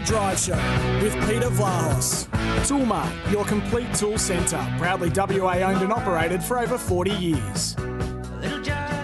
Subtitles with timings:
[0.00, 0.56] Drive Show
[1.02, 2.26] with Peter Vlahos.
[2.66, 4.64] Toolmart, your complete tool centre.
[4.78, 7.76] Proudly WA owned and operated for over 40 years.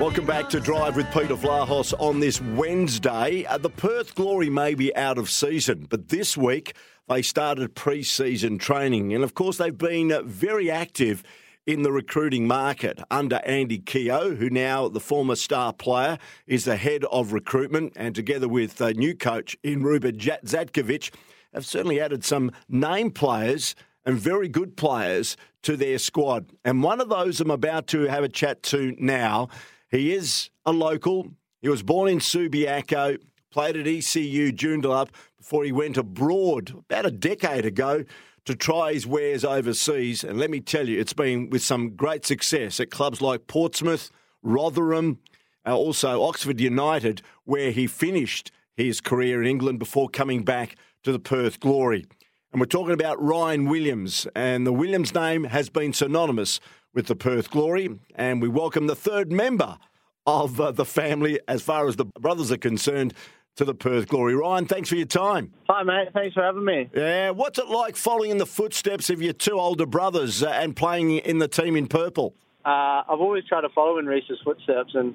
[0.01, 3.45] Welcome back to Drive with Peter Vlahos on this Wednesday.
[3.47, 6.75] Uh, the Perth Glory may be out of season, but this week
[7.09, 9.15] they started pre season training.
[9.15, 11.23] And of course, they've been very active
[11.67, 16.77] in the recruiting market under Andy Keogh, who now, the former star player, is the
[16.77, 21.11] head of recruitment, and together with a new coach in Ruben Zadkovich,
[21.55, 26.51] have certainly added some name players and very good players to their squad.
[26.65, 29.49] And one of those I'm about to have a chat to now,
[29.91, 31.29] he is a local.
[31.63, 33.19] He was born in Subiaco,
[33.51, 38.05] played at ECU Joondalup before he went abroad about a decade ago
[38.45, 40.25] to try his wares overseas.
[40.25, 44.11] And let me tell you, it's been with some great success at clubs like Portsmouth,
[44.43, 45.19] Rotherham,
[45.67, 51.13] uh, also Oxford United, where he finished his career in England before coming back to
[51.13, 52.05] the Perth Glory.
[52.53, 56.61] And we're talking about Ryan Williams, and the Williams name has been synonymous
[56.93, 57.99] with the Perth Glory.
[58.15, 59.79] And we welcome the third member
[60.27, 63.15] of uh, the family, as far as the brothers are concerned,
[63.57, 64.35] to the Perth Glory.
[64.35, 65.53] Ryan, thanks for your time.
[65.69, 66.09] Hi, mate.
[66.13, 66.91] Thanks for having me.
[66.95, 70.75] Yeah, what's it like following in the footsteps of your two older brothers uh, and
[70.75, 72.35] playing in the team in purple?
[72.65, 75.15] Uh, I've always tried to follow in Rhys's footsteps, and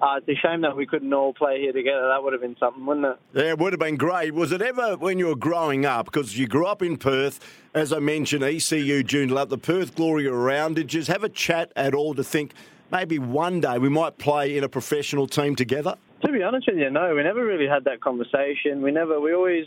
[0.00, 2.08] uh, it's a shame that we couldn't all play here together.
[2.08, 3.16] That would have been something, wouldn't it?
[3.34, 4.34] Yeah, it would have been great.
[4.34, 7.40] Was it ever when you were growing up, because you grew up in Perth,
[7.74, 11.94] as I mentioned, ECU Joondalup, the Perth Glory around, did you have a chat at
[11.94, 12.52] all to think
[12.92, 15.96] maybe one day we might play in a professional team together?
[16.24, 18.82] To be honest with you, no, we never really had that conversation.
[18.82, 19.66] We never, we always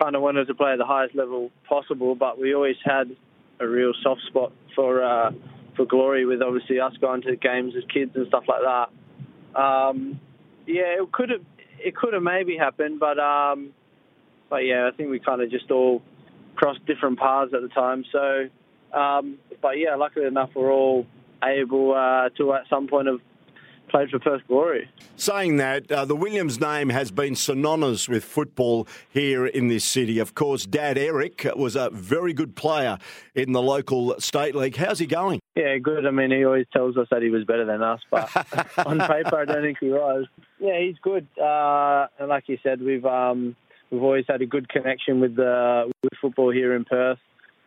[0.00, 3.14] kind of wanted to play at the highest level possible, but we always had
[3.60, 5.30] a real soft spot for uh,
[5.76, 6.24] for glory.
[6.24, 9.60] With obviously us going to games as kids and stuff like that.
[9.60, 10.20] Um,
[10.66, 11.42] yeah, it could have
[11.78, 13.72] it could have maybe happened, but um,
[14.48, 16.02] but yeah, I think we kind of just all
[16.56, 18.04] crossed different paths at the time.
[18.10, 18.48] So,
[18.98, 21.06] um, but yeah, luckily enough, we're all
[21.44, 23.20] able uh, to at some point have
[23.90, 24.88] played for Perth Glory.
[25.16, 30.18] Saying that, uh, the Williams name has been synonymous with football here in this city.
[30.18, 32.98] Of course, Dad Eric was a very good player
[33.34, 34.76] in the local state league.
[34.76, 35.40] How's he going?
[35.56, 36.06] Yeah, good.
[36.06, 38.30] I mean, he always tells us that he was better than us, but
[38.86, 40.26] on paper, I don't think he was.
[40.58, 41.26] Yeah, he's good.
[41.40, 43.56] Uh, and like you said, we've um,
[43.90, 47.18] we've always had a good connection with the with football here in Perth.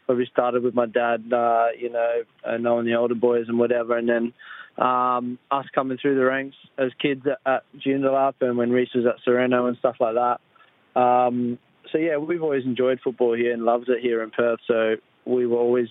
[0.06, 3.97] Probably started with my dad, uh, you know, uh, knowing the older boys and whatever,
[3.97, 4.33] and then
[4.78, 9.06] um, us coming through the ranks as kids at, at Joondalup and when Rhys was
[9.06, 11.00] at Sorrento and stuff like that.
[11.00, 11.59] Um,
[11.91, 14.59] so yeah, we've always enjoyed football here and loved it here in Perth.
[14.67, 14.95] So
[15.25, 15.89] we were always,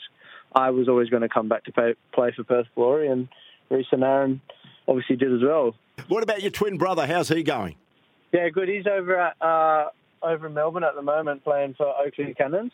[0.54, 3.28] I was always going to come back to play, play for Perth Glory, and
[3.70, 4.40] Rhys and Aaron
[4.88, 5.74] obviously did as well.
[6.08, 7.06] What about your twin brother?
[7.06, 7.76] How's he going?
[8.32, 8.68] Yeah, good.
[8.68, 9.90] He's over at uh,
[10.22, 12.72] over in Melbourne at the moment playing for Oakleigh Cannons.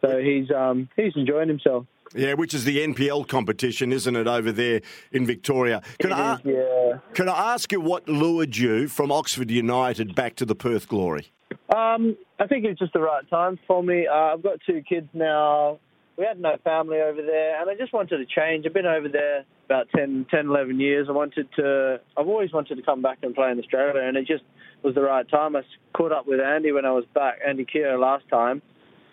[0.00, 1.86] So he's um, he's enjoying himself.
[2.14, 4.80] Yeah, which is the NPL competition, isn't it, over there
[5.12, 5.82] in Victoria?
[5.98, 6.98] Can, I, is, yeah.
[7.14, 11.32] can I ask you what lured you from Oxford United back to the Perth Glory?
[11.74, 14.06] Um, I think it's just the right time for me.
[14.06, 15.78] Uh, I've got two kids now.
[16.16, 18.66] We had no family over there, and I just wanted to change.
[18.66, 21.06] I've been over there about 10, 10 11 years.
[21.08, 22.00] I wanted to.
[22.16, 24.42] I've always wanted to come back and play in Australia, and it just
[24.82, 25.54] was the right time.
[25.54, 28.62] I caught up with Andy when I was back, Andy Keogh last time,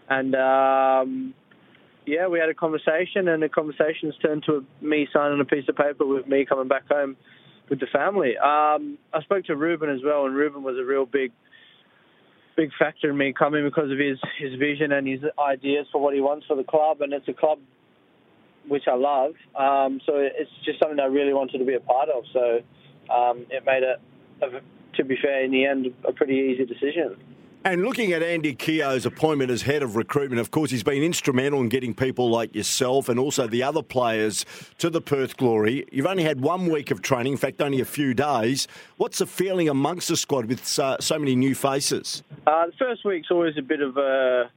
[0.10, 1.34] and um,
[2.06, 5.76] yeah, we had a conversation, and the conversation's turned to me signing a piece of
[5.76, 7.16] paper with me coming back home
[7.70, 8.38] with the family.
[8.38, 11.32] Um, I spoke to Ruben as well, and Ruben was a real big,
[12.56, 16.14] big factor in me coming because of his his vision and his ideas for what
[16.14, 17.60] he wants for the club, and it's a club
[18.68, 19.34] which I love.
[19.56, 22.24] Um, so it's just something I really wanted to be a part of.
[22.34, 22.62] So
[23.14, 24.02] um, it made it,
[24.96, 27.18] to be fair, in the end, a pretty easy decision.
[27.66, 31.62] And looking at Andy Keogh's appointment as head of recruitment, of course, he's been instrumental
[31.62, 34.46] in getting people like yourself and also the other players
[34.78, 35.84] to the Perth Glory.
[35.92, 38.68] You've only had one week of training, in fact, only a few days.
[38.98, 42.22] What's the feeling amongst the squad with so, so many new faces?
[42.46, 44.52] Uh, the first week's always a bit of a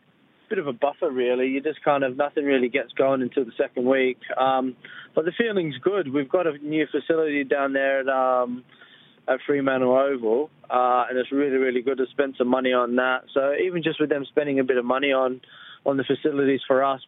[0.50, 1.48] bit of a buffer, really.
[1.48, 4.18] You just kind of nothing really gets going until the second week.
[4.36, 4.76] Um,
[5.14, 6.12] but the feeling's good.
[6.12, 8.08] We've got a new facility down there at.
[8.10, 8.64] Um,
[9.28, 13.24] at Fremantle Oval, uh, and it's really, really good to spend some money on that.
[13.34, 15.40] So even just with them spending a bit of money on
[15.86, 17.00] on the facilities for us,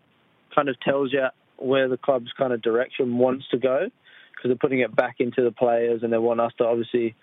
[0.54, 1.26] kind of tells you
[1.56, 3.90] where the club's kind of direction wants to go
[4.34, 7.14] because they're putting it back into the players and they want us to obviously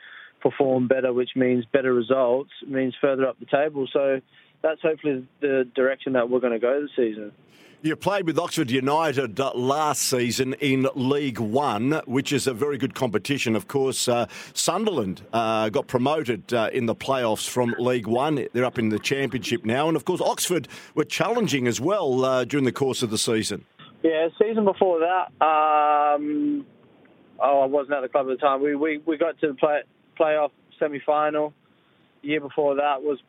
[0.41, 3.87] perform better, which means better results, means further up the table.
[3.91, 4.21] So
[4.61, 7.31] that's hopefully the direction that we're going to go this season.
[7.83, 12.79] You played with Oxford United uh, last season in League One, which is a very
[12.79, 13.55] good competition.
[13.55, 14.25] Of course, uh,
[14.55, 18.47] Sunderland uh, got promoted uh, in the playoffs from League One.
[18.51, 19.87] They're up in the Championship now.
[19.87, 23.63] And of course, Oxford were challenging as well uh, during the course of the season.
[24.01, 26.65] Yeah, season before that, um,
[27.39, 28.63] oh, I wasn't at the club at the time.
[28.63, 29.81] We, we, we got to the play,
[30.19, 31.53] playoff semi final.
[32.21, 33.19] The year before that was,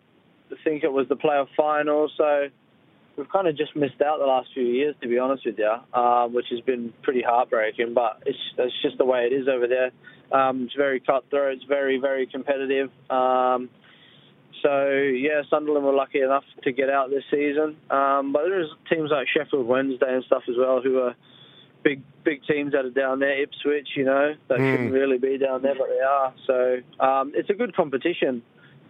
[0.51, 2.11] I think it was the playoff final.
[2.17, 2.49] So
[3.17, 5.99] we've kind of just missed out the last few years, to be honest with you,
[5.99, 7.95] um, which has been pretty heartbreaking.
[7.95, 9.91] But it's it's just the way it is over there.
[10.31, 11.57] Um, it's very cutthroat.
[11.57, 12.91] It's very very competitive.
[13.11, 13.71] Um,
[14.63, 17.77] so yeah, Sunderland were lucky enough to get out this season.
[17.91, 21.15] Um, but there's teams like Sheffield Wednesday and stuff as well who are
[21.89, 23.43] big big teams that are down there.
[23.43, 24.73] Ipswich, you know, that mm.
[24.73, 26.35] shouldn't really be down there, but they are.
[26.47, 28.43] So um, it's a good competition.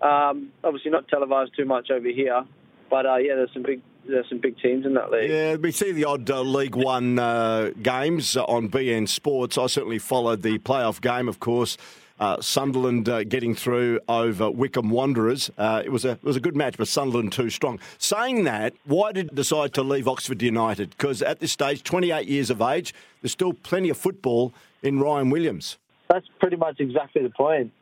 [0.03, 2.45] Um, obviously not televised too much over here,
[2.91, 5.31] but uh, yeah, there's some big there's some big teams in that league.
[5.31, 9.59] Yeah, we see the odd uh, League One uh, games on beIN Sports.
[9.59, 11.77] I certainly followed the playoff game, of course.
[12.21, 15.51] Uh, Sunderland uh, getting through over Wycombe Wanderers.
[15.57, 17.79] Uh, it was a it was a good match, but Sunderland too strong.
[17.99, 20.91] Saying that, why did you decide to leave Oxford United?
[20.91, 22.93] Because at this stage, 28 years of age,
[23.23, 25.79] there's still plenty of football in Ryan Williams.
[26.09, 27.73] That's pretty much exactly the point.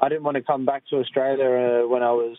[0.00, 2.36] I didn't want to come back to Australia uh, when I was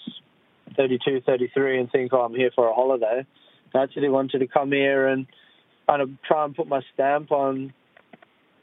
[0.75, 3.25] 32, 33 and think, oh, I'm here for a holiday.
[3.73, 5.27] I actually wanted to come here and
[5.88, 7.73] kind of try and put my stamp on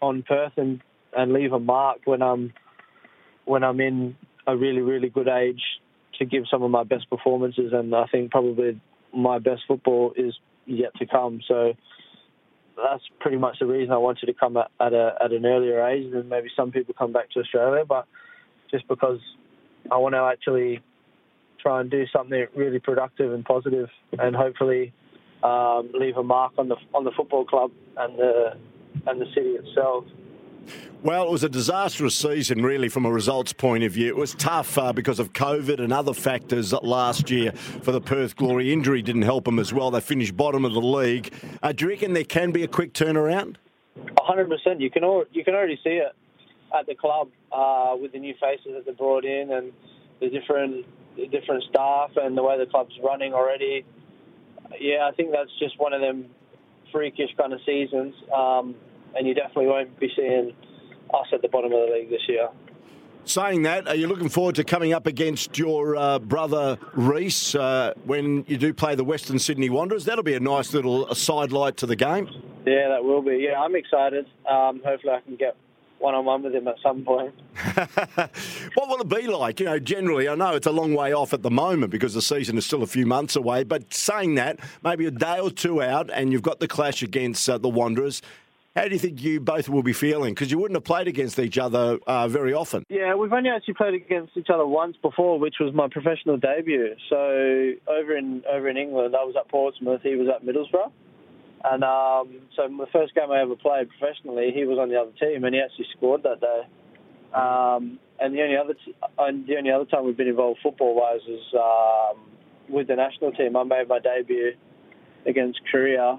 [0.02, 0.80] on Perth and,
[1.16, 2.52] and leave a mark when I'm
[3.44, 5.62] when I'm in a really, really good age
[6.18, 7.72] to give some of my best performances.
[7.72, 8.80] And I think probably
[9.14, 10.34] my best football is
[10.66, 11.40] yet to come.
[11.46, 11.74] So
[12.76, 16.12] that's pretty much the reason I wanted to come at, a, at an earlier age
[16.12, 17.84] than maybe some people come back to Australia.
[17.86, 18.06] But
[18.70, 19.20] just because
[19.90, 20.80] I want to actually
[21.60, 23.88] try and do something really productive and positive,
[24.18, 24.92] and hopefully
[25.42, 28.56] um, leave a mark on the on the football club and the
[29.06, 30.04] and the city itself.
[31.02, 34.08] Well, it was a disastrous season, really, from a results point of view.
[34.08, 38.36] It was tough uh, because of COVID and other factors last year for the Perth
[38.36, 38.72] Glory.
[38.72, 39.90] Injury didn't help them as well.
[39.90, 41.32] They finished bottom of the league.
[41.62, 43.56] Uh, do you reckon there can be a quick turnaround?
[43.96, 44.80] 100%.
[44.80, 46.12] You can, al- you can already see it
[46.76, 49.72] at the club uh, with the new faces that they brought in and
[50.20, 53.84] the different the different staff and the way the club's running already.
[54.80, 56.26] Yeah, I think that's just one of them
[56.90, 58.74] freakish kind of seasons, um,
[59.16, 60.52] and you definitely won't be seeing
[61.12, 62.48] us at the bottom of the league this year.
[63.26, 67.94] Saying that, are you looking forward to coming up against your uh, brother Rhys uh,
[68.04, 70.04] when you do play the Western Sydney Wanderers?
[70.04, 72.28] That'll be a nice little sidelight to the game.
[72.66, 73.46] Yeah, that will be.
[73.48, 74.26] Yeah, I'm excited.
[74.46, 75.56] Um, hopefully, I can get
[75.98, 77.34] one on one with him at some point.
[78.74, 79.58] what will it be like?
[79.58, 82.20] You know, generally, I know it's a long way off at the moment because the
[82.20, 83.64] season is still a few months away.
[83.64, 87.48] But saying that, maybe a day or two out, and you've got the clash against
[87.48, 88.20] uh, the Wanderers.
[88.76, 90.34] How do you think you both will be feeling?
[90.34, 92.82] Because you wouldn't have played against each other uh, very often.
[92.88, 96.96] Yeah, we've only actually played against each other once before, which was my professional debut.
[97.08, 97.16] So
[97.86, 100.90] over in over in England, I was at Portsmouth, he was at Middlesbrough,
[101.64, 105.12] and um, so the first game I ever played professionally, he was on the other
[105.20, 106.62] team, and he actually scored that day.
[107.32, 110.96] Um, and the only other t- and the only other time we've been involved football
[110.96, 112.18] wise is um,
[112.68, 113.56] with the national team.
[113.56, 114.54] I made my debut
[115.26, 116.18] against Korea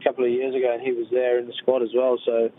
[0.00, 2.18] a couple of years ago, and he was there in the squad as well.
[2.24, 2.50] So,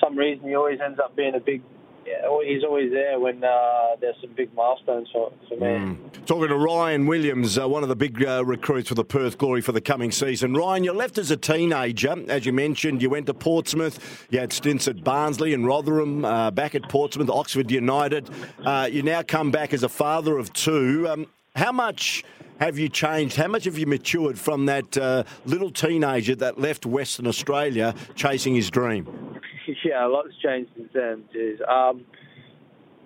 [0.00, 1.62] some reason he always ends up being a big.
[2.06, 5.66] Yeah, he's always there when uh, there's some big milestones for, for me.
[5.66, 6.24] Mm.
[6.24, 9.60] Talking to Ryan Williams, uh, one of the big uh, recruits for the Perth Glory
[9.60, 10.54] for the coming season.
[10.54, 12.14] Ryan, you left as a teenager.
[12.28, 14.26] As you mentioned, you went to Portsmouth.
[14.30, 18.30] You had stints at Barnsley and Rotherham, uh, back at Portsmouth, Oxford United.
[18.64, 21.08] Uh, you now come back as a father of two.
[21.08, 22.22] Um, how much
[22.60, 23.36] have you changed?
[23.36, 28.54] How much have you matured from that uh, little teenager that left Western Australia chasing
[28.54, 29.06] his dream?
[29.84, 31.24] Yeah, a lot's changed since then.
[31.68, 32.04] Um,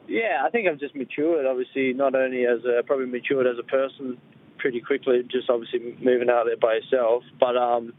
[0.06, 1.46] yeah, I think I've just matured.
[1.46, 4.18] Obviously, not only as a probably matured as a person
[4.58, 7.94] pretty quickly, just obviously moving out there by yourself, but um,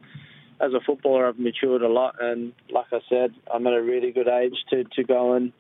[0.60, 2.16] as a footballer, I've matured a lot.
[2.20, 5.52] And like I said, I'm at a really good age to to go and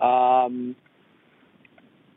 [0.00, 0.76] um,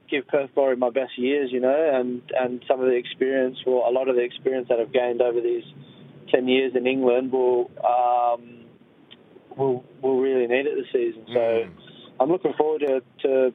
[0.09, 3.83] give Perth Glory my best years, you know, and, and some of the experience, well,
[3.87, 5.63] a lot of the experience that I've gained over these
[6.31, 8.65] 10 years in England will, um,
[9.57, 11.25] will, will really need it this season.
[11.27, 11.69] So mm.
[12.19, 13.53] I'm looking forward to, to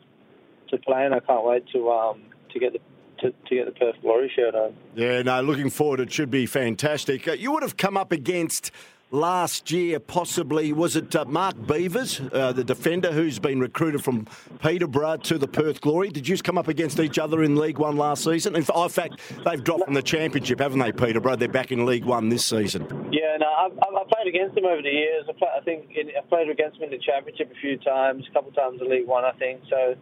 [0.73, 2.81] to play, and I can't wait to um, to get the
[3.21, 4.75] to, to, get the Perth Glory shirt on.
[4.97, 6.01] Yeah, no, looking forward.
[6.01, 7.29] It should be fantastic.
[7.29, 8.73] Uh, you would have come up against
[9.13, 14.27] last year, possibly, was it uh, Mark Beevers, uh, the defender who's been recruited from
[14.61, 16.09] Peterborough to the Perth Glory?
[16.09, 18.57] Did you come up against each other in League One last season?
[18.57, 21.37] In fact, they've dropped from the Championship, haven't they, Peterborough?
[21.37, 22.83] They're back in League One this season.
[23.13, 25.25] Yeah, no, I've, I've played against him over the years.
[25.29, 28.25] I, play, I think in, I've played against him in the Championship a few times,
[28.29, 29.61] a couple of times in League One, I think.
[29.69, 29.95] So,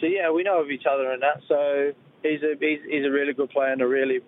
[0.00, 1.40] so yeah, we know of each other and that.
[1.48, 1.92] So
[2.22, 4.20] he's a he's, he's a really good player and a really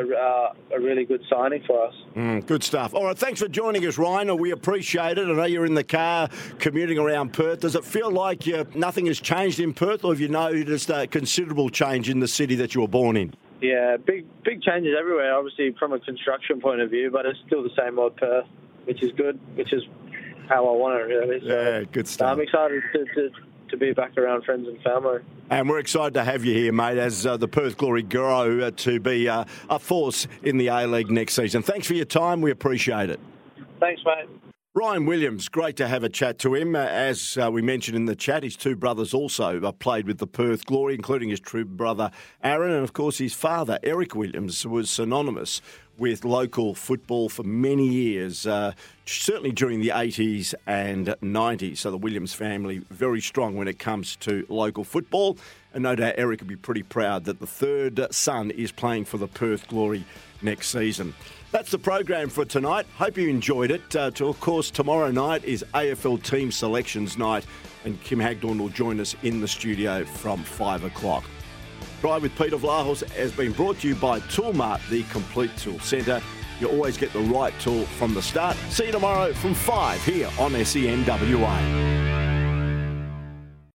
[0.00, 1.94] a, uh, a, really good signing for us.
[2.14, 2.94] Mm, good stuff.
[2.94, 4.36] All right, thanks for joining us, Ryan.
[4.38, 5.28] We appreciate it.
[5.28, 7.60] I know you're in the car commuting around Perth.
[7.60, 11.06] Does it feel like you, nothing has changed in Perth, or have you noticed a
[11.06, 13.34] considerable change in the city that you were born in?
[13.60, 15.34] Yeah, big big changes everywhere.
[15.34, 18.46] Obviously, from a construction point of view, but it's still the same old Perth,
[18.84, 19.38] which is good.
[19.54, 19.84] Which is
[20.48, 21.40] how I want it, really.
[21.40, 22.32] So, yeah, good stuff.
[22.32, 23.30] I'm excited to, to
[23.72, 25.20] to be back around friends and family.
[25.50, 28.70] And we're excited to have you here, mate, as uh, the Perth Glory grow uh,
[28.70, 31.62] to be uh, a force in the A League next season.
[31.62, 32.40] Thanks for your time.
[32.40, 33.18] We appreciate it.
[33.80, 34.51] Thanks, mate.
[34.74, 36.74] Ryan Williams, great to have a chat to him.
[36.74, 40.16] Uh, as uh, we mentioned in the chat, his two brothers also uh, played with
[40.16, 42.10] the Perth Glory, including his true brother
[42.42, 45.60] Aaron, and of course his father Eric Williams was synonymous
[45.98, 48.72] with local football for many years, uh,
[49.04, 51.76] certainly during the 80s and 90s.
[51.76, 55.36] So the Williams family very strong when it comes to local football,
[55.74, 59.18] and no doubt Eric would be pretty proud that the third son is playing for
[59.18, 60.04] the Perth Glory
[60.42, 61.14] next season.
[61.50, 62.86] That's the program for tonight.
[62.96, 63.94] Hope you enjoyed it.
[63.94, 67.44] Uh, to, of course, tomorrow night is AFL Team Selections Night,
[67.84, 71.24] and Kim Hagdorn will join us in the studio from 5 o'clock.
[72.00, 76.22] Drive with Peter Vlahos has been brought to you by Toolmart, the complete tool centre.
[76.58, 78.56] You always get the right tool from the start.
[78.70, 81.91] See you tomorrow from 5 here on SENWA.